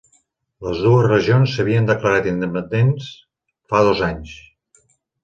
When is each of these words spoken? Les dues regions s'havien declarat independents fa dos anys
Les 0.67 0.79
dues 0.85 1.03
regions 1.09 1.53
s'havien 1.57 1.89
declarat 1.89 2.29
independents 2.31 3.11
fa 3.75 3.83
dos 3.89 4.03
anys 4.09 4.33